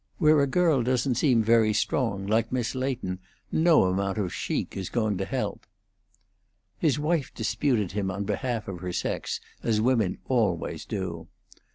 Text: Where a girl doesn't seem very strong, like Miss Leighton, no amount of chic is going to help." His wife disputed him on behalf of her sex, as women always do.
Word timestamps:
Where 0.17 0.41
a 0.41 0.47
girl 0.47 0.81
doesn't 0.81 1.13
seem 1.13 1.43
very 1.43 1.73
strong, 1.73 2.25
like 2.25 2.51
Miss 2.51 2.73
Leighton, 2.73 3.19
no 3.51 3.83
amount 3.83 4.17
of 4.17 4.33
chic 4.33 4.75
is 4.75 4.89
going 4.89 5.15
to 5.19 5.25
help." 5.25 5.67
His 6.79 6.97
wife 6.97 7.31
disputed 7.35 7.91
him 7.91 8.09
on 8.09 8.23
behalf 8.23 8.67
of 8.67 8.79
her 8.79 8.93
sex, 8.93 9.39
as 9.61 9.79
women 9.79 10.17
always 10.27 10.85
do. 10.85 11.27